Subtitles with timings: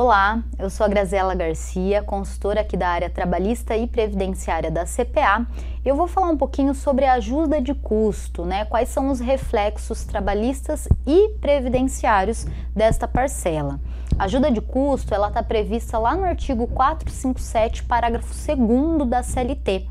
[0.00, 5.44] Olá, eu sou a Graziela Garcia, consultora aqui da área trabalhista e previdenciária da CPA.
[5.84, 8.64] Eu vou falar um pouquinho sobre a ajuda de custo, né?
[8.66, 13.80] Quais são os reflexos trabalhistas e previdenciários desta parcela.
[14.16, 19.84] A ajuda de custo, ela está prevista lá no artigo 457, parágrafo 2 da CLT.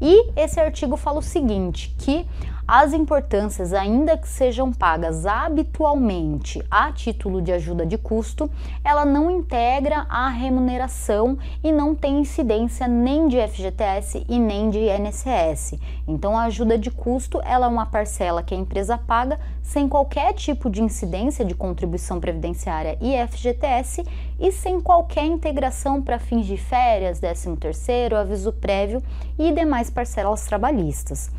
[0.00, 2.26] E esse artigo fala o seguinte, que
[2.74, 8.50] as importâncias, ainda que sejam pagas habitualmente a título de ajuda de custo,
[8.82, 14.78] ela não integra a remuneração e não tem incidência nem de FGTS e nem de
[14.78, 15.78] INSS.
[16.08, 20.32] Então, a ajuda de custo ela é uma parcela que a empresa paga sem qualquer
[20.32, 24.02] tipo de incidência de contribuição previdenciária e FGTS
[24.40, 29.02] e sem qualquer integração para fins de férias, 13 terceiro, aviso prévio
[29.38, 31.30] e demais parcelas trabalhistas.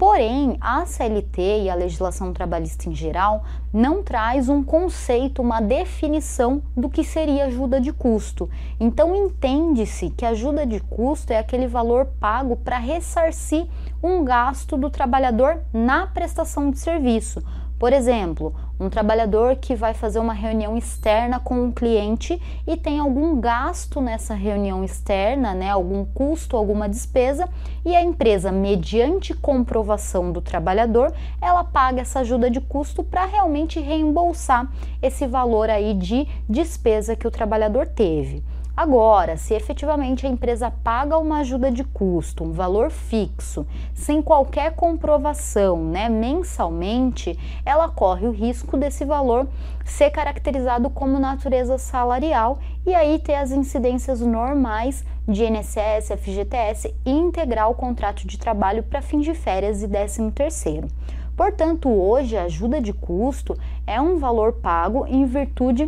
[0.00, 6.62] Porém, a CLT e a legislação trabalhista em geral não traz um conceito, uma definição
[6.74, 8.48] do que seria ajuda de custo.
[8.80, 13.66] Então entende-se que ajuda de custo é aquele valor pago para ressarcir
[14.02, 17.42] um gasto do trabalhador na prestação de serviço
[17.80, 22.98] por exemplo, um trabalhador que vai fazer uma reunião externa com um cliente e tem
[22.98, 27.48] algum gasto nessa reunião externa, né, algum custo, alguma despesa,
[27.82, 33.80] e a empresa, mediante comprovação do trabalhador, ela paga essa ajuda de custo para realmente
[33.80, 34.70] reembolsar
[35.00, 38.42] esse valor aí de despesa que o trabalhador teve.
[38.82, 44.74] Agora, se efetivamente a empresa paga uma ajuda de custo, um valor fixo, sem qualquer
[44.74, 49.46] comprovação, né, mensalmente, ela corre o risco desse valor
[49.84, 57.10] ser caracterizado como natureza salarial e aí ter as incidências normais de INSS, FGTS e
[57.10, 60.88] integrar o contrato de trabalho para fim de férias e 13 terceiro.
[61.36, 63.54] Portanto, hoje a ajuda de custo
[63.86, 65.86] é um valor pago em virtude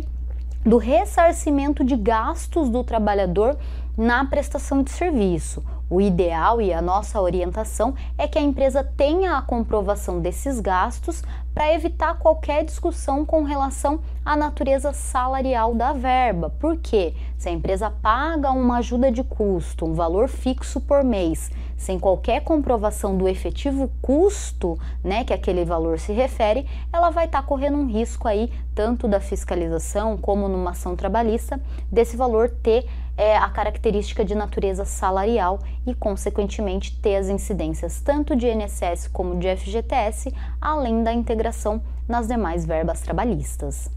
[0.65, 3.57] do ressarcimento de gastos do trabalhador
[3.97, 5.63] na prestação de serviço.
[5.93, 11.21] O ideal e a nossa orientação é que a empresa tenha a comprovação desses gastos
[11.53, 16.49] para evitar qualquer discussão com relação à natureza salarial da verba.
[16.59, 21.99] Porque se a empresa paga uma ajuda de custo, um valor fixo por mês, sem
[21.99, 27.47] qualquer comprovação do efetivo custo, né, que aquele valor se refere, ela vai estar tá
[27.47, 31.61] correndo um risco aí, tanto da fiscalização como numa ação trabalhista,
[31.91, 38.35] desse valor ter é a característica de natureza salarial e, consequentemente, ter as incidências tanto
[38.35, 43.89] de INSS como de FGTS, além da integração nas demais verbas trabalhistas.